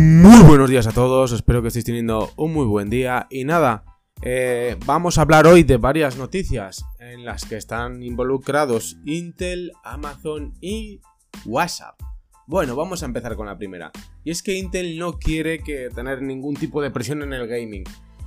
Muy 0.00 0.44
buenos 0.44 0.70
días 0.70 0.86
a 0.86 0.92
todos, 0.92 1.32
espero 1.32 1.60
que 1.60 1.68
estéis 1.68 1.86
teniendo 1.86 2.30
un 2.36 2.52
muy 2.52 2.66
buen 2.66 2.88
día 2.88 3.26
y 3.30 3.42
nada, 3.42 3.84
eh, 4.22 4.76
vamos 4.86 5.18
a 5.18 5.22
hablar 5.22 5.48
hoy 5.48 5.64
de 5.64 5.76
varias 5.76 6.16
noticias 6.16 6.84
en 7.00 7.24
las 7.24 7.44
que 7.44 7.56
están 7.56 8.04
involucrados 8.04 8.96
Intel, 9.04 9.72
Amazon 9.82 10.54
y 10.60 11.00
WhatsApp. 11.44 12.00
Bueno, 12.46 12.76
vamos 12.76 13.02
a 13.02 13.06
empezar 13.06 13.34
con 13.34 13.46
la 13.46 13.58
primera. 13.58 13.90
Y 14.22 14.30
es 14.30 14.44
que 14.44 14.56
Intel 14.56 15.00
no 15.00 15.18
quiere 15.18 15.58
tener 15.92 16.22
ningún 16.22 16.54
tipo 16.54 16.80
de 16.80 16.92
presión 16.92 17.22
en 17.22 17.32
el 17.32 17.48
gaming. 17.48 17.82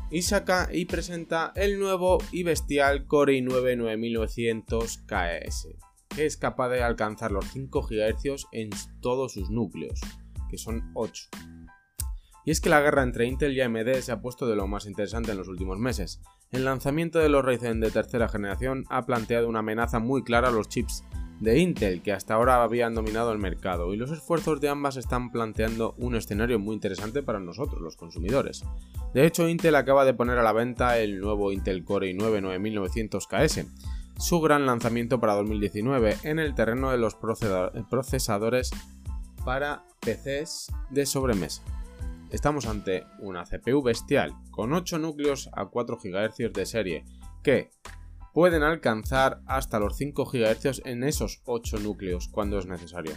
Y 0.10 0.24
saca 0.24 0.68
y 0.74 0.84
presenta 0.84 1.54
el 1.56 1.80
nuevo 1.80 2.18
y 2.34 2.44
bestial 2.44 3.08
Core 3.08 3.40
i9 3.40 3.78
9900 3.78 4.98
KS, 5.06 5.70
que 6.10 6.26
es 6.26 6.36
capaz 6.36 6.68
de 6.68 6.84
alcanzar 6.84 7.32
los 7.32 7.46
5 7.46 7.88
GHz 7.88 8.48
en 8.52 8.72
todos 9.00 9.32
sus 9.32 9.50
núcleos, 9.50 10.02
que 10.50 10.58
son 10.58 10.92
8. 10.96 11.30
Y 12.46 12.52
es 12.52 12.62
que 12.62 12.70
la 12.70 12.82
guerra 12.82 13.04
entre 13.04 13.28
Intel 13.28 13.54
y 13.54 13.62
AMD 13.62 13.94
se 14.02 14.12
ha 14.12 14.22
puesto 14.22 14.48
de 14.48 14.56
lo 14.56 14.68
más 14.68 14.86
interesante 14.86 15.32
en 15.32 15.38
los 15.38 15.48
últimos 15.48 15.78
meses. 15.78 16.22
El 16.52 16.66
lanzamiento 16.66 17.20
de 17.20 17.30
los 17.30 17.46
Ryzen 17.46 17.80
de 17.80 17.92
tercera 17.92 18.28
generación 18.28 18.86
ha 18.90 19.06
planteado 19.06 19.48
una 19.48 19.60
amenaza 19.60 20.00
muy 20.00 20.24
clara 20.24 20.50
a 20.50 20.52
los 20.52 20.68
chips 20.68 21.04
de 21.40 21.58
Intel, 21.58 22.02
que 22.02 22.14
hasta 22.14 22.36
ahora 22.36 22.64
habían 22.64 22.94
dominado 22.94 23.32
el 23.32 23.40
mercado, 23.40 23.94
y 23.94 23.98
los 23.98 24.12
esfuerzos 24.12 24.62
de 24.62 24.70
ambas 24.70 24.96
están 24.96 25.32
planteando 25.32 25.96
un 25.98 26.16
escenario 26.16 26.60
muy 26.60 26.76
interesante 26.76 27.24
para 27.24 27.40
nosotros, 27.40 27.82
los 27.82 27.96
consumidores. 27.96 28.64
De 29.14 29.26
hecho, 29.26 29.50
Intel 29.50 29.76
acaba 29.76 30.06
de 30.06 30.14
poner 30.14 30.38
a 30.38 30.44
la 30.44 30.54
venta 30.54 31.00
el 31.00 31.20
nuevo 31.20 31.52
Intel 31.52 31.84
Core 31.84 32.14
i9 32.14 32.42
9900KS, 32.62 33.66
su 34.20 34.40
gran 34.40 34.68
lanzamiento 34.68 35.20
para 35.20 35.34
2019 35.34 36.18
en 36.24 36.38
el 36.38 36.54
terreno 36.54 36.92
de 36.92 37.00
los 37.00 37.16
procesadores 37.16 38.70
para 39.44 39.84
PCs 40.02 40.72
de 40.92 41.08
sobremesa. 41.08 41.64
Estamos 42.32 42.66
ante 42.66 43.06
una 43.20 43.44
CPU 43.44 43.84
bestial 43.84 44.34
con 44.52 44.74
8 44.74 45.00
núcleos 45.00 45.50
a 45.54 45.66
4 45.66 45.98
GHz 46.02 46.54
de 46.54 46.66
serie 46.66 47.06
que, 47.44 47.70
pueden 48.34 48.64
alcanzar 48.64 49.42
hasta 49.46 49.80
los 49.80 49.98
5 49.98 50.26
GHz 50.26 50.82
en 50.86 51.04
esos 51.04 51.42
8 51.46 51.80
núcleos 51.80 52.28
cuando 52.30 52.58
es 52.58 52.66
necesario. 52.66 53.14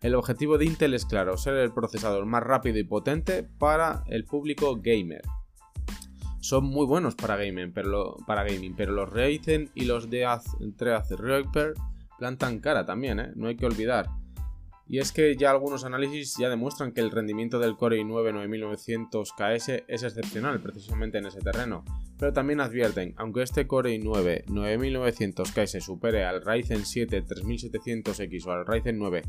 El 0.00 0.14
objetivo 0.14 0.58
de 0.58 0.66
Intel 0.66 0.94
es 0.94 1.06
claro, 1.06 1.36
ser 1.36 1.54
el 1.54 1.72
procesador 1.72 2.26
más 2.26 2.42
rápido 2.42 2.78
y 2.78 2.84
potente 2.84 3.42
para 3.42 4.02
el 4.06 4.24
público 4.24 4.76
gamer. 4.80 5.22
Son 6.40 6.64
muy 6.64 6.86
buenos 6.86 7.14
para 7.14 7.36
gaming, 7.36 7.72
pero, 7.72 8.16
para 8.26 8.44
gaming, 8.44 8.74
pero 8.74 8.92
los 8.92 9.10
Ryzen 9.10 9.70
y 9.74 9.84
los 9.84 10.08
de 10.08 10.26
Threadripper 10.76 11.74
plantan 12.18 12.60
cara 12.60 12.86
también, 12.86 13.20
¿eh? 13.20 13.32
no 13.36 13.48
hay 13.48 13.56
que 13.56 13.66
olvidar. 13.66 14.08
Y 14.90 14.98
es 14.98 15.12
que 15.12 15.36
ya 15.36 15.52
algunos 15.52 15.84
análisis 15.84 16.34
ya 16.36 16.48
demuestran 16.48 16.90
que 16.90 17.00
el 17.00 17.12
rendimiento 17.12 17.60
del 17.60 17.76
Core 17.76 18.02
i9 18.02 18.50
9900KS 18.50 19.84
es 19.86 20.02
excepcional 20.02 20.60
precisamente 20.60 21.18
en 21.18 21.26
ese 21.26 21.38
terreno, 21.38 21.84
pero 22.18 22.32
también 22.32 22.60
advierten, 22.60 23.14
aunque 23.16 23.42
este 23.42 23.68
Core 23.68 23.96
i9 24.00 24.46
9900KS 24.46 25.80
supere 25.80 26.24
al 26.24 26.44
Ryzen 26.44 26.84
7 26.84 27.24
3700X 27.24 28.46
o 28.48 28.50
al 28.50 28.66
Ryzen 28.66 28.98
9 28.98 29.22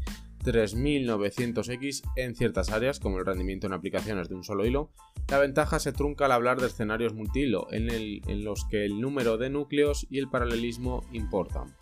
3900X 0.43 2.01
en 2.15 2.35
ciertas 2.35 2.71
áreas, 2.71 2.99
como 2.99 3.19
el 3.19 3.25
rendimiento 3.27 3.67
en 3.67 3.73
aplicaciones 3.73 4.29
de 4.29 4.33
un 4.33 4.43
solo 4.43 4.65
hilo, 4.65 4.89
la 5.29 5.37
ventaja 5.37 5.77
se 5.77 5.93
trunca 5.93 6.25
al 6.25 6.31
hablar 6.31 6.59
de 6.59 6.65
escenarios 6.65 7.13
multihilo, 7.13 7.67
en, 7.71 7.91
en 7.91 8.43
los 8.43 8.65
que 8.65 8.83
el 8.83 8.99
número 8.99 9.37
de 9.37 9.51
núcleos 9.51 10.07
y 10.09 10.17
el 10.17 10.27
paralelismo 10.27 11.05
importan. 11.11 11.75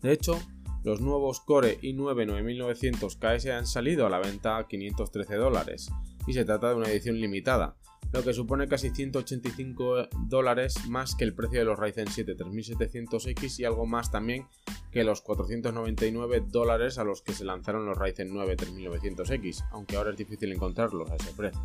De 0.00 0.10
hecho, 0.10 0.40
los 0.84 1.00
nuevos 1.00 1.40
Core 1.40 1.78
i9 1.80 2.26
9900KS 2.26 3.50
han 3.52 3.66
salido 3.66 4.06
a 4.06 4.10
la 4.10 4.18
venta 4.18 4.56
a 4.56 4.66
513 4.66 5.36
dólares 5.36 5.90
y 6.26 6.32
se 6.32 6.44
trata 6.44 6.70
de 6.70 6.74
una 6.76 6.88
edición 6.88 7.20
limitada, 7.20 7.76
lo 8.12 8.22
que 8.22 8.34
supone 8.34 8.68
casi 8.68 8.90
185 8.90 10.08
dólares 10.26 10.86
más 10.88 11.14
que 11.14 11.24
el 11.24 11.34
precio 11.34 11.60
de 11.60 11.64
los 11.64 11.78
Ryzen 11.78 12.08
7 12.08 12.36
3700X 12.36 13.60
y 13.60 13.64
algo 13.64 13.86
más 13.86 14.10
también 14.10 14.46
que 14.90 15.02
los 15.02 15.22
499 15.22 16.44
dólares 16.48 16.98
a 16.98 17.04
los 17.04 17.22
que 17.22 17.32
se 17.32 17.44
lanzaron 17.44 17.86
los 17.86 17.96
Ryzen 17.96 18.28
9 18.32 18.56
3900X, 18.56 19.64
aunque 19.70 19.96
ahora 19.96 20.10
es 20.10 20.18
difícil 20.18 20.52
encontrarlos 20.52 21.10
a 21.10 21.16
ese 21.16 21.32
precio. 21.32 21.62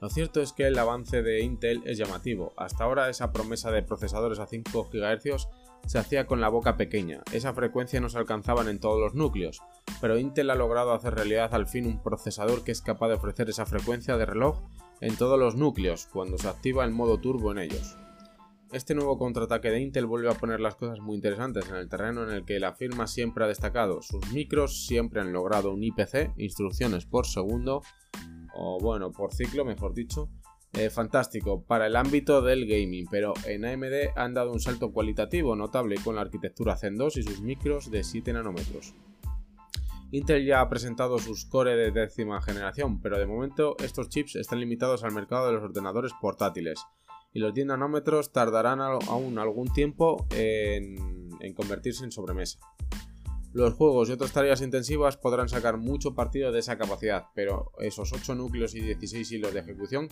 Lo 0.00 0.10
cierto 0.10 0.42
es 0.42 0.52
que 0.52 0.66
el 0.66 0.78
avance 0.78 1.22
de 1.22 1.40
Intel 1.40 1.82
es 1.86 1.96
llamativo. 1.96 2.52
Hasta 2.56 2.84
ahora 2.84 3.08
esa 3.08 3.32
promesa 3.32 3.70
de 3.70 3.82
procesadores 3.82 4.40
a 4.40 4.46
5 4.46 4.90
GHz 4.92 5.48
se 5.86 5.98
hacía 5.98 6.26
con 6.26 6.40
la 6.40 6.48
boca 6.48 6.76
pequeña, 6.76 7.22
esa 7.32 7.52
frecuencia 7.52 8.00
no 8.00 8.08
se 8.08 8.18
alcanzaban 8.18 8.68
en 8.68 8.80
todos 8.80 9.00
los 9.00 9.14
núcleos, 9.14 9.62
pero 10.00 10.18
Intel 10.18 10.50
ha 10.50 10.54
logrado 10.54 10.92
hacer 10.92 11.14
realidad 11.14 11.54
al 11.54 11.66
fin 11.66 11.86
un 11.86 12.02
procesador 12.02 12.64
que 12.64 12.72
es 12.72 12.82
capaz 12.82 13.08
de 13.08 13.14
ofrecer 13.14 13.48
esa 13.48 13.66
frecuencia 13.66 14.16
de 14.16 14.26
reloj 14.26 14.62
en 15.00 15.16
todos 15.16 15.38
los 15.38 15.56
núcleos 15.56 16.06
cuando 16.06 16.38
se 16.38 16.48
activa 16.48 16.84
el 16.84 16.90
modo 16.90 17.18
turbo 17.18 17.52
en 17.52 17.58
ellos. 17.58 17.96
Este 18.72 18.96
nuevo 18.96 19.16
contraataque 19.16 19.70
de 19.70 19.80
Intel 19.80 20.06
vuelve 20.06 20.28
a 20.28 20.34
poner 20.34 20.58
las 20.58 20.74
cosas 20.74 20.98
muy 20.98 21.14
interesantes 21.14 21.68
en 21.68 21.76
el 21.76 21.88
terreno 21.88 22.24
en 22.24 22.30
el 22.30 22.44
que 22.44 22.58
la 22.58 22.74
firma 22.74 23.06
siempre 23.06 23.44
ha 23.44 23.48
destacado. 23.48 24.02
Sus 24.02 24.32
micros 24.32 24.86
siempre 24.86 25.20
han 25.20 25.32
logrado 25.32 25.72
un 25.72 25.84
IPC, 25.84 26.32
instrucciones 26.36 27.06
por 27.06 27.26
segundo, 27.26 27.82
o 28.54 28.80
bueno, 28.80 29.12
por 29.12 29.32
ciclo, 29.32 29.64
mejor 29.64 29.94
dicho, 29.94 30.28
eh, 30.72 30.90
fantástico 30.90 31.62
para 31.62 31.86
el 31.86 31.96
ámbito 31.96 32.42
del 32.42 32.66
gaming, 32.66 33.06
pero 33.10 33.32
en 33.46 33.64
AMD 33.64 34.10
han 34.14 34.34
dado 34.34 34.52
un 34.52 34.60
salto 34.60 34.92
cualitativo 34.92 35.56
notable 35.56 35.96
con 36.04 36.16
la 36.16 36.20
arquitectura 36.22 36.76
Zen 36.76 36.96
2 36.96 37.16
y 37.16 37.22
sus 37.22 37.40
micros 37.40 37.90
de 37.90 38.04
7 38.04 38.32
nanómetros. 38.32 38.94
Intel 40.12 40.46
ya 40.46 40.60
ha 40.60 40.68
presentado 40.68 41.18
sus 41.18 41.46
Core 41.46 41.76
de 41.76 41.90
décima 41.90 42.40
generación, 42.40 43.00
pero 43.00 43.18
de 43.18 43.26
momento 43.26 43.76
estos 43.82 44.08
chips 44.08 44.36
están 44.36 44.60
limitados 44.60 45.02
al 45.02 45.12
mercado 45.12 45.46
de 45.46 45.54
los 45.54 45.62
ordenadores 45.62 46.12
portátiles 46.20 46.80
y 47.32 47.40
los 47.40 47.52
10 47.52 47.68
nanómetros 47.68 48.32
tardarán 48.32 48.80
aún 48.80 49.38
algún 49.38 49.72
tiempo 49.72 50.26
en, 50.30 51.28
en 51.40 51.54
convertirse 51.54 52.04
en 52.04 52.12
sobremesa. 52.12 52.58
Los 53.52 53.74
juegos 53.74 54.08
y 54.08 54.12
otras 54.12 54.32
tareas 54.32 54.60
intensivas 54.60 55.16
podrán 55.16 55.48
sacar 55.48 55.78
mucho 55.78 56.14
partido 56.14 56.52
de 56.52 56.60
esa 56.60 56.76
capacidad, 56.76 57.24
pero 57.34 57.72
esos 57.78 58.12
8 58.12 58.34
núcleos 58.34 58.74
y 58.74 58.80
16 58.80 59.32
hilos 59.32 59.54
de 59.54 59.60
ejecución 59.60 60.08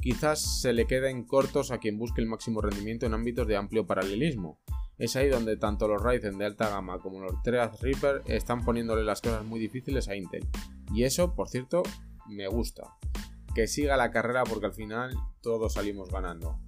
quizás 0.00 0.60
se 0.60 0.72
le 0.72 0.86
queden 0.86 1.24
cortos 1.24 1.70
a 1.70 1.78
quien 1.78 1.98
busque 1.98 2.20
el 2.20 2.26
máximo 2.26 2.60
rendimiento 2.60 3.06
en 3.06 3.14
ámbitos 3.14 3.46
de 3.46 3.56
amplio 3.56 3.86
paralelismo. 3.86 4.58
Es 4.98 5.16
ahí 5.16 5.28
donde 5.28 5.56
tanto 5.56 5.88
los 5.88 6.02
Ryzen 6.02 6.38
de 6.38 6.44
alta 6.44 6.68
gama 6.68 6.98
como 6.98 7.20
los 7.20 7.42
Threadripper 7.42 8.22
están 8.26 8.64
poniéndole 8.64 9.02
las 9.04 9.20
cosas 9.20 9.44
muy 9.44 9.58
difíciles 9.58 10.08
a 10.08 10.16
Intel. 10.16 10.46
Y 10.94 11.04
eso, 11.04 11.34
por 11.34 11.48
cierto, 11.48 11.82
me 12.28 12.46
gusta. 12.46 12.94
Que 13.54 13.66
siga 13.66 13.96
la 13.96 14.10
carrera 14.10 14.44
porque 14.44 14.66
al 14.66 14.74
final 14.74 15.14
todos 15.40 15.74
salimos 15.74 16.10
ganando. 16.10 16.58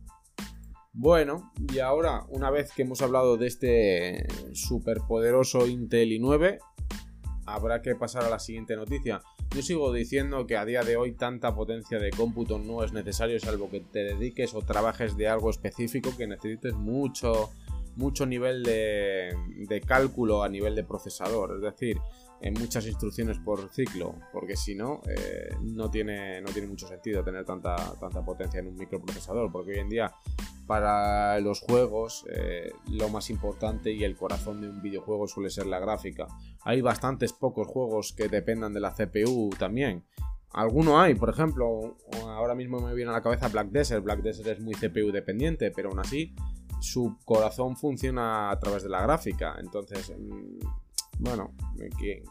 Bueno, 0.92 1.52
y 1.72 1.80
ahora, 1.80 2.24
una 2.28 2.50
vez 2.50 2.72
que 2.72 2.82
hemos 2.82 3.02
hablado 3.02 3.36
de 3.36 3.48
este 3.48 4.26
superpoderoso 4.52 5.66
Intel 5.66 6.10
i9, 6.10 6.58
habrá 7.46 7.82
que 7.82 7.94
pasar 7.94 8.24
a 8.24 8.30
la 8.30 8.38
siguiente 8.38 8.76
noticia. 8.76 9.20
Yo 9.54 9.62
sigo 9.62 9.92
diciendo 9.92 10.48
que 10.48 10.56
a 10.56 10.64
día 10.64 10.82
de 10.82 10.96
hoy 10.96 11.12
tanta 11.12 11.54
potencia 11.54 12.00
de 12.00 12.10
cómputo 12.10 12.58
no 12.58 12.82
es 12.82 12.92
necesario 12.92 13.38
salvo 13.38 13.70
que 13.70 13.78
te 13.78 14.00
dediques 14.00 14.52
o 14.52 14.62
trabajes 14.62 15.16
de 15.16 15.28
algo 15.28 15.48
específico 15.48 16.10
que 16.16 16.26
necesites 16.26 16.74
mucho, 16.74 17.50
mucho 17.94 18.26
nivel 18.26 18.64
de, 18.64 19.80
cálculo 19.86 20.42
a 20.42 20.48
nivel 20.48 20.74
de 20.74 20.82
procesador. 20.82 21.54
Es 21.54 21.62
decir, 21.62 22.00
en 22.40 22.54
muchas 22.54 22.84
instrucciones 22.88 23.38
por 23.38 23.72
ciclo, 23.72 24.16
porque 24.32 24.56
si 24.56 24.74
no, 24.74 25.02
eh, 25.08 25.54
no, 25.62 25.88
tiene, 25.88 26.40
no 26.40 26.50
tiene 26.50 26.66
mucho 26.66 26.88
sentido 26.88 27.22
tener 27.22 27.44
tanta, 27.44 27.76
tanta 28.00 28.24
potencia 28.24 28.58
en 28.58 28.66
un 28.66 28.76
microprocesador, 28.76 29.52
porque 29.52 29.70
hoy 29.70 29.78
en 29.78 29.88
día 29.88 30.12
para 30.66 31.38
los 31.40 31.60
juegos 31.60 32.24
eh, 32.30 32.72
lo 32.90 33.08
más 33.08 33.30
importante 33.30 33.92
y 33.92 34.04
el 34.04 34.16
corazón 34.16 34.60
de 34.60 34.68
un 34.68 34.82
videojuego 34.82 35.26
suele 35.26 35.50
ser 35.50 35.66
la 35.66 35.78
gráfica. 35.78 36.26
Hay 36.62 36.80
bastantes 36.80 37.32
pocos 37.32 37.68
juegos 37.68 38.12
que 38.12 38.28
dependan 38.28 38.72
de 38.72 38.80
la 38.80 38.94
CPU 38.94 39.50
también. 39.58 40.04
Alguno 40.50 41.00
hay, 41.00 41.14
por 41.14 41.30
ejemplo, 41.30 41.96
ahora 42.22 42.54
mismo 42.54 42.80
me 42.80 42.94
viene 42.94 43.10
a 43.10 43.14
la 43.14 43.22
cabeza 43.22 43.48
Black 43.48 43.70
Desert. 43.70 44.04
Black 44.04 44.22
Desert 44.22 44.46
es 44.48 44.60
muy 44.60 44.74
CPU 44.74 45.10
dependiente, 45.10 45.72
pero 45.72 45.90
aún 45.90 45.98
así 45.98 46.34
su 46.80 47.18
corazón 47.24 47.76
funciona 47.76 48.50
a 48.50 48.58
través 48.60 48.84
de 48.84 48.88
la 48.88 49.02
gráfica. 49.02 49.56
Entonces, 49.58 50.12
mm, 50.16 50.64
bueno, 51.18 51.52
que, 51.98 52.22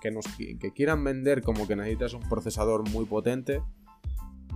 quieran 0.74 1.04
vender 1.04 1.42
como 1.42 1.68
que 1.68 1.75
necesitas 1.75 2.13
un 2.13 2.22
procesador 2.22 2.88
muy 2.90 3.06
potente, 3.06 3.62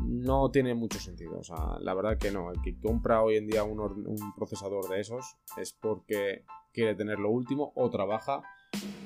no 0.05 0.49
tiene 0.51 0.75
mucho 0.75 0.99
sentido. 0.99 1.39
O 1.39 1.43
sea, 1.43 1.77
la 1.79 1.93
verdad 1.93 2.17
que 2.17 2.31
no. 2.31 2.51
El 2.51 2.61
que 2.61 2.79
compra 2.79 3.21
hoy 3.21 3.37
en 3.37 3.47
día 3.47 3.63
un, 3.63 4.33
procesador 4.35 4.87
de 4.89 4.99
esos 4.99 5.37
es 5.57 5.73
porque 5.73 6.43
quiere 6.73 6.95
tener 6.95 7.19
lo 7.19 7.29
último 7.31 7.71
o 7.75 7.89
trabaja 7.89 8.41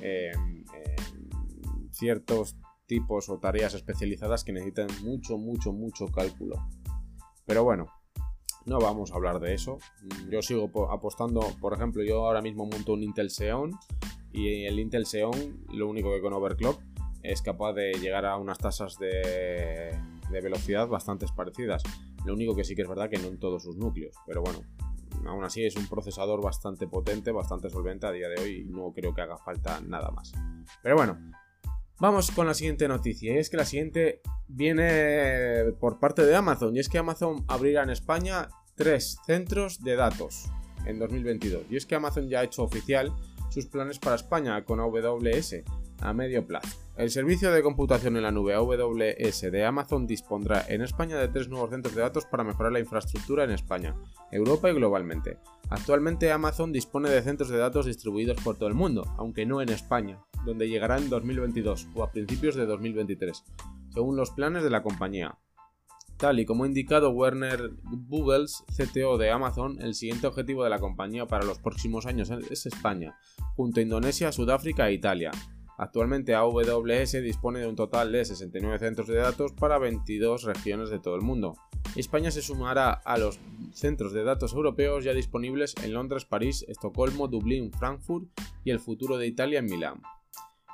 en, 0.02 0.66
ciertos 1.92 2.56
tipos 2.86 3.30
o 3.30 3.38
tareas 3.40 3.74
especializadas 3.74 4.44
que 4.44 4.54
necesitan 4.54 4.88
mucho, 5.04 5.38
mucho, 5.38 5.72
mucho 5.72 6.08
cálculo. 6.08 6.56
Pero 7.46 7.64
bueno, 7.64 7.88
no 8.66 8.80
vamos 8.80 9.12
a 9.12 9.16
hablar 9.16 9.40
de 9.40 9.54
eso. 9.54 9.78
Yo 10.30 10.42
sigo 10.42 10.92
apostando, 10.92 11.42
por 11.60 11.74
ejemplo, 11.74 12.04
yo 12.04 12.26
ahora 12.26 12.42
mismo 12.42 12.66
monto 12.66 12.94
un 12.94 13.04
Intel 13.04 13.30
Xeon 13.30 13.72
y 14.32 14.66
el 14.66 14.80
Intel 14.80 15.06
Xeon, 15.06 15.66
lo 15.74 15.88
único 15.88 16.12
que 16.12 16.22
con 16.22 16.34
overclock 16.34 16.82
es 17.24 17.42
capaz 17.42 17.74
de 17.74 17.94
llegar 17.94 18.26
a 18.26 18.38
unas 18.38 18.58
tasas 18.58 18.98
de, 18.98 19.92
de 20.32 20.42
velocidad 20.42 20.88
bastante 20.88 21.26
parecidas. 21.36 21.84
Lo 22.26 22.34
único 22.34 22.56
que 22.56 22.64
sí 22.64 22.76
que 22.76 22.84
es 22.84 22.88
verdad 22.88 23.10
que 23.10 23.18
no 23.18 23.28
en 23.28 23.40
todos 23.40 23.64
sus 23.64 23.78
núcleos, 23.78 24.16
pero 24.26 24.42
bueno, 24.42 24.62
aún 25.26 25.44
así 25.44 25.64
es 25.64 25.76
un 25.76 25.88
procesador 25.88 26.42
bastante 26.42 26.88
potente, 26.88 27.32
bastante 27.32 27.70
solvente 27.70 28.08
a 28.08 28.12
día 28.12 28.30
de 28.30 28.42
hoy 28.42 28.62
y 28.62 28.64
no 28.66 28.92
creo 28.94 29.14
que 29.14 29.22
haga 29.22 29.38
falta 29.38 29.82
nada 29.82 30.12
más. 30.12 30.32
Pero 30.82 30.96
bueno, 30.96 31.18
vamos 32.00 32.32
con 32.32 32.48
la 32.48 32.54
siguiente 32.54 32.88
noticia 32.88 33.34
y 33.34 33.38
es 33.38 33.50
que 33.50 33.58
la 33.58 33.66
siguiente 33.66 34.22
viene 34.48 35.72
por 35.80 36.00
parte 36.00 36.26
de 36.26 36.36
Amazon 36.36 36.76
y 36.76 36.80
es 36.80 36.90
que 36.90 36.98
Amazon 36.98 37.44
abrirá 37.48 37.84
en 37.84 37.90
España 37.90 38.50
tres 38.76 39.18
centros 39.26 39.84
de 39.84 39.96
datos 39.96 40.50
en 40.86 40.98
2022 41.00 41.64
y 41.70 41.78
es 41.78 41.86
que 41.86 41.96
Amazon 41.96 42.28
ya 42.28 42.40
ha 42.40 42.44
hecho 42.44 42.64
oficial 42.64 43.14
sus 43.50 43.68
planes 43.68 44.00
para 44.00 44.16
España 44.16 44.64
con 44.64 44.80
AWS 44.80 45.64
a 46.02 46.14
medio 46.14 46.46
plazo. 46.46 46.78
El 46.98 47.10
servicio 47.10 47.52
de 47.52 47.64
computación 47.64 48.18
en 48.18 48.24
la 48.24 48.32
nube 48.32 48.54
AWS 48.54 49.42
de 49.52 49.66
Amazon 49.66 50.06
dispondrá 50.06 50.66
en 50.68 50.82
España 50.82 51.18
de 51.18 51.28
tres 51.30 51.48
nuevos 51.48 51.70
centros 51.70 51.96
de 51.96 52.02
datos 52.02 52.26
para 52.26 52.44
mejorar 52.44 52.72
la 52.72 52.80
infraestructura 52.80 53.44
en 53.44 53.52
España, 53.52 53.96
Europa 54.32 54.70
y 54.70 54.74
globalmente. 54.74 55.40
Actualmente 55.70 56.32
Amazon 56.32 56.72
dispone 56.72 57.10
de 57.10 57.22
centros 57.22 57.50
de 57.50 57.58
datos 57.58 57.86
distribuidos 57.86 58.44
por 58.44 58.58
todo 58.58 58.68
el 58.68 58.76
mundo, 58.76 59.06
aunque 59.18 59.46
no 59.46 59.62
en 59.62 59.70
España, 59.70 60.20
donde 60.46 60.68
llegará 60.68 60.98
en 60.98 61.10
2022 61.10 61.88
o 61.96 62.04
a 62.04 62.12
principios 62.12 62.56
de 62.56 62.66
2023, 62.66 63.44
según 63.94 64.16
los 64.18 64.32
planes 64.32 64.64
de 64.64 64.70
la 64.70 64.84
compañía. 64.84 65.38
Tal 66.18 66.40
y 66.40 66.46
como 66.46 66.66
ha 66.66 66.68
indicado 66.68 67.10
Werner 67.10 67.72
Bugels, 67.82 68.64
CTO 68.78 69.18
de 69.18 69.32
Amazon, 69.32 69.82
el 69.82 69.96
siguiente 69.96 70.28
objetivo 70.28 70.64
de 70.64 70.70
la 70.70 70.78
compañía 70.78 71.26
para 71.26 71.46
los 71.46 71.58
próximos 71.58 72.06
años 72.06 72.30
es 72.30 72.68
España, 72.68 73.18
junto 73.56 73.80
a 73.80 73.84
Indonesia, 73.84 74.32
Sudáfrica 74.32 74.88
e 74.88 74.94
Italia. 74.94 75.32
Actualmente 75.82 76.36
AWS 76.36 77.24
dispone 77.24 77.60
de 77.60 77.66
un 77.66 77.76
total 77.76 78.12
de 78.12 78.24
69 78.24 78.78
centros 78.78 79.08
de 79.08 79.16
datos 79.16 79.52
para 79.52 79.80
22 79.80 80.44
regiones 80.44 80.92
de 80.92 81.00
todo 81.00 81.16
el 81.16 81.24
mundo. 81.24 81.56
España 81.96 82.30
se 82.30 82.44
sumará 82.44 82.92
a 82.92 83.18
los 83.18 83.40
centros 83.74 84.14
de 84.14 84.24
datos 84.24 84.54
europeos 84.54 85.04
ya 85.04 85.14
disponibles 85.14 85.74
en 85.84 85.96
Londres, 85.96 86.26
París, 86.26 86.64
Estocolmo, 86.68 87.28
Dublín, 87.28 87.72
Frankfurt 87.74 88.28
y 88.64 88.70
el 88.70 88.80
futuro 88.80 89.18
de 89.18 89.26
Italia 89.26 89.58
en 89.58 89.66
Milán. 89.66 90.04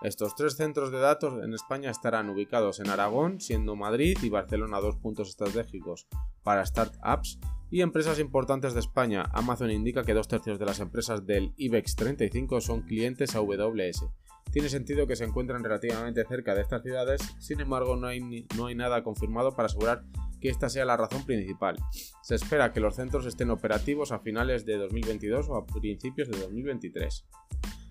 Estos 0.01 0.36
tres 0.36 0.57
centros 0.57 0.92
de 0.92 1.00
datos 1.00 1.42
en 1.42 1.54
España 1.54 1.89
estarán 1.89 2.30
ubicados 2.30 2.81
en 2.81 2.89
Aragón, 2.89 3.39
siendo 3.39 3.77
Madrid 3.77 4.18
y 4.21 4.27
Barcelona 4.27 4.81
dos 4.81 4.98
puntos 4.98 5.30
estratégicos 5.30 6.06
para 6.44 6.65
startups 6.65 7.39
y 7.71 7.80
empresas 7.80 8.19
importantes 8.19 8.74
de 8.74 8.81
España. 8.81 9.24
Amazon 9.31 9.71
indica 9.71 10.04
que 10.04 10.13
dos 10.13 10.27
tercios 10.27 10.59
de 10.59 10.65
las 10.65 10.81
empresas 10.81 11.25
del 11.25 11.54
IBEX 11.56 11.95
35 11.95 12.59
son 12.59 12.81
clientes 12.81 13.38
AWS 13.38 14.06
tiene 14.51 14.69
sentido 14.69 15.07
que 15.07 15.15
se 15.15 15.25
encuentren 15.25 15.63
relativamente 15.63 16.25
cerca 16.25 16.55
de 16.55 16.61
estas 16.61 16.83
ciudades, 16.83 17.21
sin 17.39 17.59
embargo 17.59 17.95
no 17.95 18.07
hay, 18.07 18.45
no 18.55 18.67
hay 18.67 18.75
nada 18.75 19.03
confirmado 19.03 19.51
para 19.51 19.67
asegurar 19.67 20.03
que 20.39 20.49
esta 20.49 20.69
sea 20.69 20.85
la 20.85 20.97
razón 20.97 21.25
principal. 21.25 21.77
Se 22.21 22.35
espera 22.35 22.71
que 22.71 22.79
los 22.79 22.95
centros 22.95 23.25
estén 23.25 23.49
operativos 23.49 24.11
a 24.11 24.19
finales 24.19 24.65
de 24.65 24.77
2022 24.77 25.49
o 25.49 25.55
a 25.55 25.65
principios 25.65 26.29
de 26.29 26.39
2023. 26.39 27.25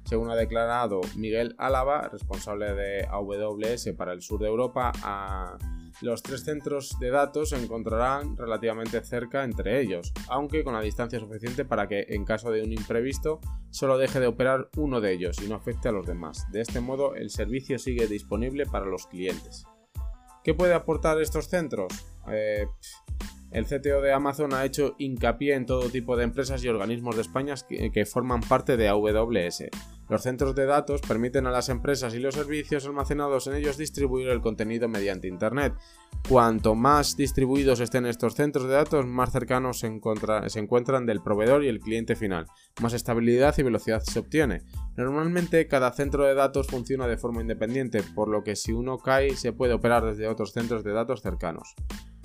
Según 0.04 0.30
ha 0.30 0.36
declarado 0.36 1.00
Miguel 1.16 1.56
Álava, 1.58 2.08
responsable 2.08 2.72
de 2.74 3.06
AWS 3.10 3.90
para 3.96 4.12
el 4.12 4.22
sur 4.22 4.40
de 4.40 4.46
Europa, 4.46 4.92
a 5.02 5.58
los 6.02 6.22
tres 6.22 6.44
centros 6.44 6.98
de 7.00 7.10
datos 7.10 7.50
se 7.50 7.62
encontrarán 7.62 8.36
relativamente 8.36 9.02
cerca 9.04 9.44
entre 9.44 9.80
ellos, 9.80 10.12
aunque 10.28 10.62
con 10.62 10.74
la 10.74 10.80
distancia 10.80 11.18
suficiente 11.18 11.64
para 11.64 11.88
que, 11.88 12.06
en 12.08 12.24
caso 12.24 12.50
de 12.50 12.62
un 12.62 12.72
imprevisto, 12.72 13.40
solo 13.70 13.96
deje 13.96 14.20
de 14.20 14.26
operar 14.26 14.68
uno 14.76 15.00
de 15.00 15.12
ellos 15.12 15.40
y 15.42 15.48
no 15.48 15.54
afecte 15.54 15.88
a 15.88 15.92
los 15.92 16.06
demás. 16.06 16.46
De 16.50 16.60
este 16.60 16.80
modo, 16.80 17.14
el 17.14 17.30
servicio 17.30 17.78
sigue 17.78 18.06
disponible 18.06 18.66
para 18.66 18.86
los 18.86 19.06
clientes. 19.06 19.64
¿Qué 20.44 20.54
puede 20.54 20.74
aportar 20.74 21.20
estos 21.20 21.48
centros? 21.48 21.92
Eh, 22.30 22.66
el 23.50 23.64
CTO 23.64 24.00
de 24.00 24.12
Amazon 24.12 24.52
ha 24.54 24.64
hecho 24.64 24.94
hincapié 24.98 25.54
en 25.54 25.66
todo 25.66 25.88
tipo 25.88 26.16
de 26.16 26.24
empresas 26.24 26.62
y 26.62 26.68
organismos 26.68 27.16
de 27.16 27.22
España 27.22 27.54
que 27.68 28.06
forman 28.06 28.40
parte 28.40 28.76
de 28.76 28.88
AWS 28.88 29.64
los 30.08 30.22
centros 30.22 30.54
de 30.54 30.66
datos 30.66 31.00
permiten 31.00 31.46
a 31.46 31.50
las 31.50 31.68
empresas 31.68 32.14
y 32.14 32.18
los 32.18 32.34
servicios 32.34 32.86
almacenados 32.86 33.46
en 33.46 33.54
ellos 33.56 33.76
distribuir 33.76 34.28
el 34.28 34.40
contenido 34.40 34.88
mediante 34.88 35.28
Internet. 35.28 35.74
Cuanto 36.28 36.74
más 36.74 37.16
distribuidos 37.16 37.80
estén 37.80 38.06
estos 38.06 38.34
centros 38.34 38.66
de 38.66 38.74
datos, 38.74 39.06
más 39.06 39.30
cercanos 39.30 39.80
se, 39.80 39.86
encuentran 39.86 41.06
del 41.06 41.22
proveedor 41.22 41.64
y 41.64 41.68
el 41.68 41.80
cliente 41.80 42.16
final, 42.16 42.46
más 42.80 42.92
estabilidad 42.92 43.54
y 43.58 43.62
velocidad 43.62 44.00
se 44.00 44.18
obtiene. 44.18 44.62
Normalmente 44.96 45.68
cada 45.68 45.92
centro 45.92 46.24
de 46.24 46.34
datos 46.34 46.66
funciona 46.66 47.06
de 47.06 47.16
forma 47.16 47.42
independiente, 47.42 48.02
por 48.14 48.28
lo 48.28 48.42
que 48.42 48.56
si 48.56 48.72
uno 48.72 48.98
cae 48.98 49.36
se 49.36 49.52
puede 49.52 49.74
operar 49.74 50.04
desde 50.04 50.28
otros 50.28 50.52
centros 50.52 50.82
de 50.82 50.92
datos 50.92 51.22
cercanos. 51.22 51.74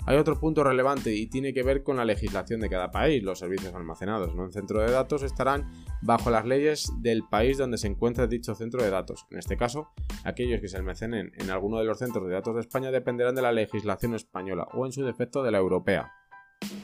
Hay 0.04 0.16
otro 0.16 0.38
punto 0.38 0.64
relevante 0.64 1.14
y 1.14 1.28
tiene 1.28 1.54
que 1.54 1.62
ver 1.62 1.84
con 1.84 1.96
la 1.96 2.04
legislación 2.04 2.60
de 2.60 2.68
cada 2.68 2.90
país. 2.90 3.22
Los 3.22 3.38
servicios 3.38 3.72
almacenados 3.72 4.32
en 4.32 4.40
un 4.40 4.52
centro 4.52 4.80
de 4.80 4.90
datos 4.90 5.22
estarán 5.22 5.70
bajo 6.00 6.28
las 6.30 6.44
leyes 6.44 6.92
del 7.00 7.22
país 7.22 7.56
donde 7.56 7.78
se 7.78 7.86
encuentra 7.86 8.26
dicho 8.26 8.56
centro 8.56 8.82
de 8.82 8.90
datos. 8.90 9.26
En 9.30 9.38
este 9.38 9.56
caso, 9.56 9.90
aquellos 10.24 10.60
que 10.60 10.66
se 10.66 10.76
almacenen 10.76 11.30
en 11.38 11.50
alguno 11.50 11.78
de 11.78 11.84
los 11.84 11.98
centros 11.98 12.26
de 12.26 12.34
datos 12.34 12.56
de 12.56 12.62
España 12.62 12.90
dependerán 12.90 13.36
de 13.36 13.42
la 13.42 13.52
legislación 13.52 14.14
española 14.14 14.66
o 14.74 14.86
en 14.86 14.92
su 14.92 15.04
defecto 15.04 15.44
de 15.44 15.52
la 15.52 15.58
europea. 15.58 16.10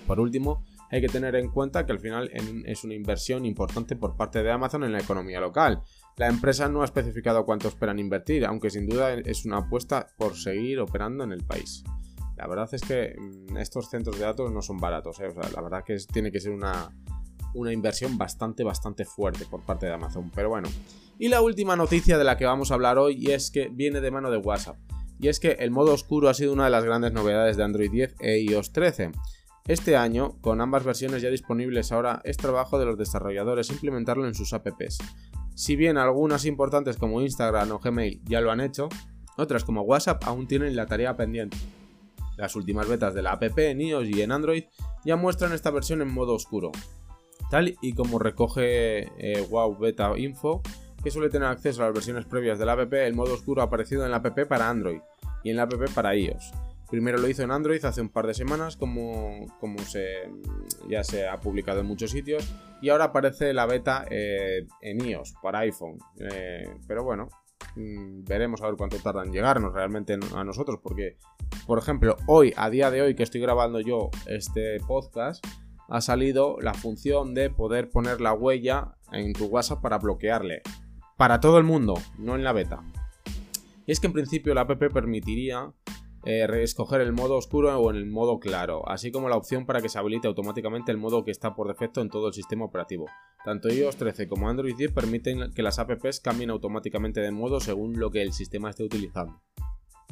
Por 0.06 0.20
último, 0.20 0.64
hay 0.90 1.00
que 1.00 1.08
tener 1.08 1.34
en 1.34 1.50
cuenta 1.50 1.84
que 1.84 1.92
al 1.92 2.00
final 2.00 2.30
es 2.66 2.84
una 2.84 2.94
inversión 2.94 3.44
importante 3.44 3.96
por 3.96 4.16
parte 4.16 4.42
de 4.44 4.50
Amazon 4.50 4.84
en 4.84 4.92
la 4.92 5.00
economía 5.00 5.40
local. 5.40 5.82
La 6.16 6.28
empresa 6.28 6.68
no 6.68 6.82
ha 6.82 6.84
especificado 6.84 7.44
cuánto 7.44 7.68
esperan 7.68 7.98
invertir, 7.98 8.46
aunque 8.46 8.70
sin 8.70 8.86
duda 8.86 9.12
es 9.12 9.44
una 9.44 9.58
apuesta 9.58 10.06
por 10.16 10.36
seguir 10.36 10.78
operando 10.80 11.24
en 11.24 11.32
el 11.32 11.44
país. 11.44 11.84
La 12.38 12.46
verdad 12.46 12.68
es 12.72 12.82
que 12.82 13.14
mm, 13.18 13.56
estos 13.58 13.90
centros 13.90 14.18
de 14.18 14.24
datos 14.24 14.50
no 14.52 14.62
son 14.62 14.78
baratos, 14.78 15.20
¿eh? 15.20 15.28
la 15.54 15.60
verdad 15.60 15.84
que 15.84 15.96
tiene 16.12 16.30
que 16.30 16.40
ser 16.40 16.52
una, 16.52 16.90
una 17.54 17.72
inversión 17.72 18.16
bastante, 18.16 18.64
bastante 18.64 19.04
fuerte 19.04 19.44
por 19.44 19.62
parte 19.62 19.86
de 19.86 19.92
Amazon. 19.92 20.30
Pero 20.34 20.48
bueno. 20.48 20.68
Y 21.18 21.28
la 21.28 21.42
última 21.42 21.76
noticia 21.76 22.16
de 22.16 22.24
la 22.24 22.36
que 22.36 22.46
vamos 22.46 22.70
a 22.70 22.74
hablar 22.74 22.98
hoy 22.98 23.30
es 23.30 23.50
que 23.50 23.68
viene 23.68 24.00
de 24.00 24.10
mano 24.10 24.30
de 24.30 24.38
WhatsApp. 24.38 24.76
Y 25.20 25.28
es 25.28 25.40
que 25.40 25.52
el 25.52 25.72
modo 25.72 25.92
oscuro 25.92 26.28
ha 26.28 26.34
sido 26.34 26.52
una 26.52 26.64
de 26.64 26.70
las 26.70 26.84
grandes 26.84 27.12
novedades 27.12 27.56
de 27.56 27.64
Android 27.64 27.90
10 27.90 28.14
e 28.20 28.38
iOS 28.38 28.72
13. 28.72 29.10
Este 29.66 29.96
año, 29.96 30.40
con 30.40 30.60
ambas 30.60 30.84
versiones 30.84 31.20
ya 31.20 31.28
disponibles 31.28 31.90
ahora, 31.90 32.22
es 32.24 32.36
trabajo 32.36 32.78
de 32.78 32.86
los 32.86 32.96
desarrolladores 32.96 33.70
implementarlo 33.70 34.26
en 34.26 34.34
sus 34.34 34.52
apps. 34.52 34.98
Si 35.56 35.74
bien 35.74 35.98
algunas 35.98 36.44
importantes 36.44 36.96
como 36.96 37.20
Instagram 37.20 37.72
o 37.72 37.78
Gmail 37.80 38.22
ya 38.24 38.40
lo 38.40 38.52
han 38.52 38.60
hecho, 38.60 38.88
otras 39.36 39.64
como 39.64 39.82
WhatsApp 39.82 40.22
aún 40.24 40.46
tienen 40.46 40.76
la 40.76 40.86
tarea 40.86 41.16
pendiente. 41.16 41.56
Las 42.38 42.54
últimas 42.54 42.88
betas 42.88 43.14
de 43.14 43.22
la 43.22 43.32
app 43.32 43.58
en 43.58 43.80
iOS 43.80 44.08
y 44.08 44.22
en 44.22 44.30
Android 44.30 44.64
ya 45.04 45.16
muestran 45.16 45.52
esta 45.52 45.72
versión 45.72 46.00
en 46.02 46.10
modo 46.10 46.34
oscuro, 46.34 46.70
tal 47.50 47.76
y 47.82 47.92
como 47.94 48.20
recoge 48.20 49.10
eh, 49.18 49.44
Wow 49.50 49.76
Beta 49.76 50.16
Info, 50.16 50.62
que 51.02 51.10
suele 51.10 51.30
tener 51.30 51.48
acceso 51.48 51.82
a 51.82 51.86
las 51.86 51.94
versiones 51.94 52.26
previas 52.26 52.58
de 52.60 52.64
la 52.64 52.72
app, 52.72 52.92
el 52.94 53.14
modo 53.14 53.34
oscuro 53.34 53.60
ha 53.60 53.64
aparecido 53.64 54.04
en 54.04 54.12
la 54.12 54.18
app 54.18 54.38
para 54.48 54.70
Android 54.70 55.00
y 55.42 55.50
en 55.50 55.56
la 55.56 55.64
app 55.64 55.74
para 55.94 56.14
iOS. 56.14 56.52
Primero 56.88 57.18
lo 57.18 57.28
hizo 57.28 57.42
en 57.42 57.50
Android 57.50 57.84
hace 57.84 58.00
un 58.00 58.08
par 58.08 58.26
de 58.26 58.34
semanas, 58.34 58.76
como, 58.76 59.46
ya 60.88 61.04
se 61.04 61.28
ha 61.28 61.38
publicado 61.38 61.80
en 61.80 61.86
muchos 61.86 62.12
sitios, 62.12 62.48
y 62.80 62.88
ahora 62.88 63.06
aparece 63.06 63.52
la 63.52 63.66
beta 63.66 64.06
eh, 64.08 64.64
en 64.80 65.04
iOS 65.04 65.34
para 65.42 65.58
iPhone. 65.60 65.98
Eh, 66.18 66.66
pero 66.86 67.04
bueno, 67.04 67.28
veremos 67.76 68.62
a 68.62 68.66
ver 68.66 68.76
cuánto 68.76 68.96
tardan 68.98 69.26
en 69.26 69.32
llegarnos 69.32 69.72
realmente 69.72 70.18
a 70.34 70.44
nosotros, 70.44 70.80
porque, 70.82 71.16
por 71.66 71.78
ejemplo, 71.78 72.16
hoy, 72.26 72.52
a 72.56 72.70
día 72.70 72.90
de 72.90 73.02
hoy 73.02 73.14
que 73.14 73.22
estoy 73.22 73.40
grabando 73.40 73.80
yo 73.80 74.10
este 74.26 74.78
podcast, 74.80 75.44
ha 75.88 76.00
salido 76.00 76.58
la 76.60 76.74
función 76.74 77.34
de 77.34 77.50
poder 77.50 77.88
poner 77.88 78.20
la 78.20 78.34
huella 78.34 78.94
en 79.12 79.32
tu 79.32 79.46
WhatsApp 79.46 79.80
para 79.80 79.98
bloquearle. 79.98 80.62
Para 81.16 81.40
todo 81.40 81.58
el 81.58 81.64
mundo, 81.64 81.94
no 82.18 82.36
en 82.36 82.44
la 82.44 82.52
beta. 82.52 82.82
Y 83.86 83.92
es 83.92 84.00
que 84.00 84.06
en 84.06 84.12
principio 84.12 84.54
la 84.54 84.62
app 84.62 84.78
permitiría 84.92 85.72
eh, 86.24 86.46
escoger 86.62 87.00
el 87.00 87.12
modo 87.12 87.36
oscuro 87.36 87.74
o 87.78 87.90
en 87.90 87.96
el 87.96 88.06
modo 88.06 88.38
claro, 88.38 88.86
así 88.86 89.10
como 89.10 89.30
la 89.30 89.36
opción 89.36 89.64
para 89.64 89.80
que 89.80 89.88
se 89.88 89.98
habilite 89.98 90.28
automáticamente 90.28 90.92
el 90.92 90.98
modo 90.98 91.24
que 91.24 91.30
está 91.30 91.54
por 91.54 91.68
defecto 91.68 92.02
en 92.02 92.10
todo 92.10 92.28
el 92.28 92.34
sistema 92.34 92.66
operativo. 92.66 93.06
Tanto 93.44 93.68
iOS 93.68 93.96
13 93.96 94.28
como 94.28 94.48
Android 94.48 94.74
10 94.76 94.92
permiten 94.92 95.52
que 95.54 95.62
las 95.62 95.78
apps 95.78 96.20
cambien 96.20 96.50
automáticamente 96.50 97.20
de 97.20 97.30
modo 97.30 97.60
según 97.60 97.98
lo 97.98 98.10
que 98.10 98.22
el 98.22 98.32
sistema 98.32 98.70
esté 98.70 98.84
utilizando. 98.84 99.42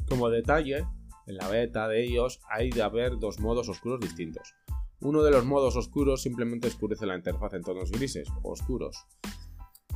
Como 0.07 0.29
detalle, 0.29 0.85
en 1.27 1.37
la 1.37 1.47
beta 1.47 1.87
de 1.87 2.05
iOS 2.05 2.39
hay 2.49 2.69
de 2.69 2.81
haber 2.81 3.19
dos 3.19 3.39
modos 3.39 3.69
oscuros 3.69 3.99
distintos. 3.99 4.55
Uno 4.99 5.21
de 5.23 5.31
los 5.31 5.45
modos 5.45 5.75
oscuros 5.75 6.23
simplemente 6.23 6.67
oscurece 6.67 7.05
la 7.05 7.15
interfaz 7.15 7.53
en 7.53 7.61
tonos 7.61 7.91
grises, 7.91 8.29
oscuros, 8.43 9.05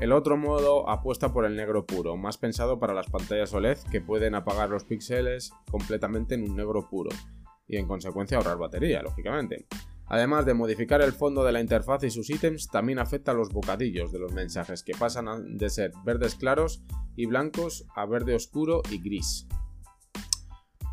el 0.02 0.14
otro 0.14 0.36
modo 0.36 0.90
apuesta 0.90 1.32
por 1.32 1.46
el 1.46 1.56
negro 1.56 1.86
puro, 1.86 2.18
más 2.18 2.40
pensado 2.40 2.80
para 2.80 2.96
las 2.96 3.06
pantallas 3.06 3.54
OLED 3.54 3.78
que 3.92 4.02
pueden 4.02 4.34
apagar 4.34 4.68
los 4.68 4.84
píxeles 4.84 5.54
completamente 5.70 6.34
en 6.34 6.42
un 6.42 6.56
negro 6.56 6.90
puro 6.90 7.12
y 7.68 7.78
en 7.78 7.88
consecuencia 7.88 8.38
ahorrar 8.38 8.58
batería, 8.58 9.04
lógicamente. 9.04 9.68
Además 10.14 10.46
de 10.46 10.54
modificar 10.54 11.02
el 11.02 11.14
fondo 11.14 11.42
de 11.46 11.54
la 11.54 11.62
interfaz 11.62 12.04
y 12.04 12.12
sus 12.12 12.30
ítems, 12.30 12.68
también 12.68 13.00
afecta 13.00 13.32
a 13.32 13.34
los 13.34 13.48
bocadillos 13.48 14.12
de 14.12 14.20
los 14.20 14.34
mensajes 14.34 14.84
que 14.84 14.92
pasan 14.94 15.58
de 15.58 15.70
ser 15.70 15.94
verdes 16.04 16.36
claros 16.36 16.84
y 17.16 17.28
blancos 17.28 17.86
a 17.96 18.06
verde 18.06 18.36
oscuro 18.36 18.82
y 18.92 19.02
gris. 19.02 19.48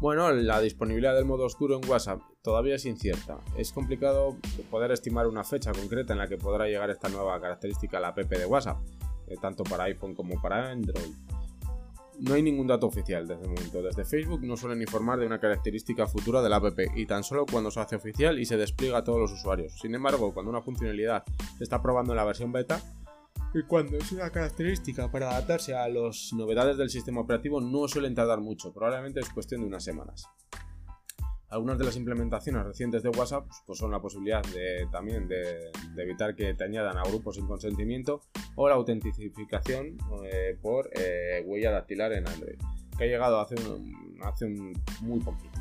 Bueno, 0.01 0.31
la 0.31 0.61
disponibilidad 0.61 1.17
del 1.17 1.25
modo 1.25 1.47
oscuro 1.47 1.81
en 1.83 1.91
WhatsApp 1.91 2.21
todavía 2.43 2.77
es 2.77 2.85
incierta. 2.85 3.41
Es 3.57 3.73
complicado 3.73 4.37
poder 4.71 4.93
estimar 4.93 5.27
una 5.27 5.43
fecha 5.43 5.73
concreta 5.73 6.13
en 6.13 6.21
la 6.21 6.29
que 6.29 6.39
podrá 6.39 6.67
llegar 6.67 6.89
esta 6.89 7.09
nueva 7.09 7.41
característica 7.41 7.99
a 7.99 8.01
la 8.01 8.09
app 8.11 8.19
de 8.19 8.47
WhatsApp, 8.47 8.79
eh, 9.27 9.35
tanto 9.43 9.65
para 9.65 9.83
iPhone 9.85 10.15
como 10.15 10.41
para 10.41 10.71
Android. 10.71 11.28
No 12.21 12.35
hay 12.35 12.43
ningún 12.43 12.67
dato 12.67 12.87
oficial 12.87 13.27
desde 13.27 13.43
el 13.43 13.51
momento. 13.51 13.83
Desde 13.83 14.05
Facebook 14.05 14.43
no 14.43 14.57
suelen 14.57 14.83
informar 14.83 15.21
de 15.21 15.27
una 15.27 15.39
característica 15.39 16.07
futura 16.07 16.43
de 16.43 16.49
la 16.49 16.57
app 16.57 16.79
y 16.97 17.07
tan 17.07 17.23
solo 17.23 17.47
cuando 17.47 17.71
se 17.71 17.81
hace 17.81 17.97
oficial 17.97 18.39
y 18.39 18.45
se 18.45 18.57
despliega 18.57 18.99
a 18.99 19.05
todos 19.05 19.21
los 19.21 19.33
usuarios. 19.33 19.79
Sin 19.81 19.95
embargo, 19.95 20.35
cuando 20.35 20.51
una 20.51 20.63
funcionalidad 20.63 21.25
se 21.57 21.65
está 21.65 21.81
probando 21.81 22.13
en 22.13 22.17
la 22.17 22.25
versión 22.25 22.51
beta, 22.51 22.83
y 23.55 23.63
cuando 23.63 23.97
es 23.97 24.13
una 24.13 24.31
característica 24.31 25.11
para 25.11 25.31
adaptarse 25.31 25.75
a 25.75 25.89
las 25.89 26.33
novedades 26.35 26.77
del 26.77 26.91
sistema 26.91 27.21
operativo 27.21 27.61
no 27.61 27.89
suelen 27.89 28.15
tardar 28.15 28.41
mucho, 28.41 28.73
probablemente 28.75 29.21
es 29.21 29.31
cuestión 29.31 29.63
de 29.63 29.69
unas 29.69 29.85
semanas. 29.85 30.27
Algunas 31.51 31.79
de 31.79 31.85
las 31.85 31.97
implementaciones 31.97 32.65
recientes 32.65 33.03
de 33.03 33.09
WhatsApp 33.09 33.47
pues 33.67 33.79
son 33.79 33.91
la 33.91 34.01
posibilidad 34.01 34.43
de, 34.43 34.87
también 34.93 35.27
de, 35.29 35.71
evitar 35.97 36.35
que 36.35 36.53
te 36.53 36.65
añadan 36.65 36.99
a 36.99 37.03
grupos 37.03 37.37
sin 37.37 37.47
consentimiento 37.47 38.21
o 38.55 38.69
la 38.69 38.75
autentificación 38.75 39.97
eh, 40.25 40.59
por 40.61 40.91
eh, 40.93 41.43
huella 41.47 41.71
dactilar 41.71 42.13
en 42.13 42.29
Android, 42.29 42.59
que 42.99 43.05
ha 43.05 43.07
llegado 43.07 43.41
hace, 43.41 43.55
hace 44.23 44.47
muy 45.01 45.21
poquito. 45.21 45.59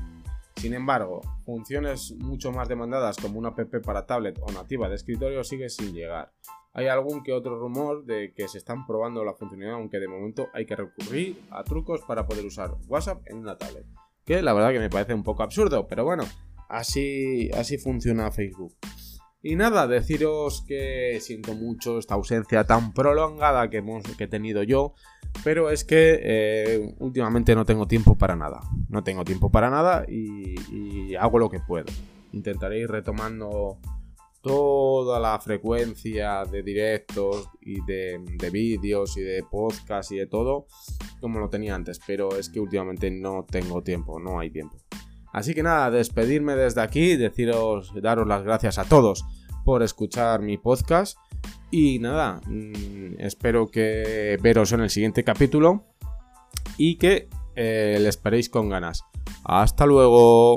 Sin 0.57 0.73
embargo, 0.73 1.21
funciones 1.45 2.15
mucho 2.17 2.51
más 2.51 2.67
demandadas 2.67 3.15
como 3.17 3.39
una 3.39 3.49
app 3.49 3.85
para 3.85 4.05
tablet 4.05 4.39
o 4.41 4.51
nativa 4.51 4.89
de 4.89 4.95
escritorio 4.95 5.43
sigue 5.43 5.69
sin 5.69 5.93
llegar. 5.93 6.33
Hay 6.73 6.87
algún 6.87 7.23
que 7.23 7.31
otro 7.31 7.57
rumor 7.57 8.05
de 8.05 8.33
que 8.35 8.47
se 8.47 8.57
están 8.57 8.85
probando 8.85 9.23
la 9.23 9.33
funcionalidad, 9.33 9.77
aunque 9.77 9.99
de 9.99 10.07
momento 10.07 10.49
hay 10.53 10.65
que 10.65 10.75
recurrir 10.75 11.41
a 11.51 11.63
trucos 11.63 12.01
para 12.07 12.25
poder 12.25 12.45
usar 12.45 12.75
WhatsApp 12.87 13.21
en 13.27 13.37
una 13.37 13.57
tablet. 13.57 13.85
Que 14.27 14.43
la 14.43 14.53
verdad 14.53 14.71
que 14.71 14.79
me 14.79 14.89
parece 14.89 15.15
un 15.15 15.23
poco 15.23 15.41
absurdo, 15.41 15.87
pero 15.87 16.03
bueno, 16.03 16.23
así, 16.69 17.49
así 17.55 17.79
funciona 17.79 18.29
Facebook. 18.29 18.75
Y 19.41 19.55
nada, 19.55 19.87
deciros 19.87 20.65
que 20.67 21.19
siento 21.21 21.53
mucho 21.53 21.99
esta 21.99 22.15
ausencia 22.15 22.65
tan 22.65 22.93
prolongada 22.93 23.69
que, 23.69 23.77
hemos, 23.77 24.03
que 24.17 24.25
he 24.25 24.27
tenido 24.27 24.63
yo, 24.63 24.93
pero 25.43 25.69
es 25.69 25.85
que 25.85 26.19
eh, 26.21 26.95
últimamente 26.99 27.55
no 27.55 27.63
tengo 27.63 27.87
tiempo 27.87 28.17
para 28.17 28.35
nada. 28.35 28.59
No 28.89 29.03
tengo 29.03 29.23
tiempo 29.23 29.49
para 29.49 29.69
nada 29.69 30.05
y, 30.05 31.15
hago 31.15 31.39
lo 31.39 31.49
que 31.49 31.59
puedo. 31.59 31.85
Intentaré 32.33 32.79
ir 32.79 32.89
retomando 32.89 33.79
toda 34.41 35.19
la 35.19 35.39
frecuencia 35.39 36.43
de 36.43 36.63
directos 36.63 37.49
y 37.61 37.79
de, 37.85 38.49
vídeos 38.51 39.15
y 39.17 39.21
de 39.21 39.43
podcast 39.43 40.11
y 40.11 40.17
de 40.17 40.27
todo 40.27 40.67
como 41.19 41.39
lo 41.39 41.49
tenía 41.49 41.75
antes, 41.75 41.99
pero 42.05 42.37
es 42.37 42.49
que 42.49 42.59
últimamente 42.59 43.11
no 43.11 43.45
tengo 43.49 43.81
tiempo, 43.81 44.19
no 44.19 44.39
hay 44.39 44.49
tiempo. 44.49 44.77
Así 45.33 45.53
que 45.53 45.63
nada, 45.63 45.91
despedirme 45.91 46.55
desde 46.55 46.81
aquí, 46.81 47.15
deciros, 47.15 47.93
daros 48.01 48.27
las 48.27 48.43
gracias 48.43 48.77
a 48.77 48.85
todos 48.85 49.25
por 49.65 49.83
escuchar 49.83 50.41
mi 50.41 50.57
podcast 50.57 51.17
y 51.69 51.99
nada, 51.99 52.39
mm, 52.45 53.19
espero 53.19 53.67
que 53.67 54.37
veros 54.41 54.71
en 54.71 54.81
el 54.81 54.89
siguiente 54.89 55.23
capítulo 55.23 55.83
y 56.77 56.97
que 56.97 57.27
eh, 57.55 57.97
le 57.99 58.07
esperéis 58.07 58.49
con 58.49 58.69
ganas. 58.69 59.03
Hasta 59.43 59.85
luego. 59.85 60.55